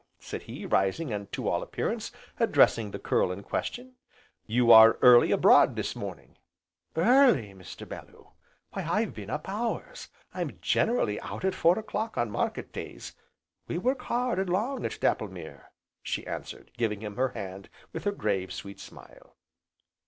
said 0.19 0.41
he, 0.41 0.65
rising 0.65 1.13
and, 1.13 1.31
to 1.31 1.47
all 1.47 1.61
appearance, 1.61 2.11
addressing 2.39 2.89
the 2.89 2.97
curl 2.97 3.31
in 3.31 3.43
question, 3.43 3.93
"you 4.47 4.71
are 4.71 4.97
early 5.03 5.29
abroad 5.31 5.75
this 5.75 5.95
morning!" 5.95 6.37
"Early, 6.95 7.53
Mr. 7.53 7.87
Bellew! 7.87 8.31
why 8.73 8.81
I've 8.81 9.13
been 9.13 9.29
up 9.29 9.47
hours. 9.47 10.07
I'm 10.33 10.57
generally 10.59 11.21
out 11.21 11.45
at 11.45 11.53
four 11.53 11.77
o'clock 11.77 12.17
on 12.17 12.31
market 12.31 12.73
days; 12.73 13.13
we 13.67 13.77
work 13.77 14.01
hard, 14.01 14.39
and 14.39 14.49
long, 14.49 14.87
at 14.87 14.99
Dapplemere," 14.99 15.67
she 16.01 16.25
answered, 16.25 16.71
giving 16.77 17.01
him 17.01 17.15
her 17.17 17.29
hand 17.29 17.69
with 17.93 18.03
her 18.05 18.11
grave, 18.11 18.51
sweet 18.51 18.79
smile. 18.79 19.35